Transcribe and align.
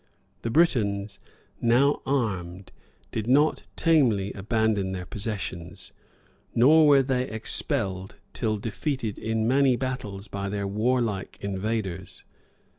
The 0.41 0.49
Britons, 0.49 1.19
now 1.61 2.01
armed, 2.07 2.71
did 3.11 3.27
not 3.27 3.65
tamely 3.75 4.33
abandon 4.33 4.93
their 4.93 5.05
possessions; 5.05 5.91
nor 6.55 6.87
were 6.87 7.03
they 7.03 7.29
expelled 7.29 8.15
till 8.33 8.57
defeated 8.57 9.19
in 9.19 9.47
many 9.47 9.75
battles 9.75 10.27
by 10.27 10.49
their 10.49 10.65
war 10.67 11.01
like 11.01 11.37
invaders. 11.39 12.23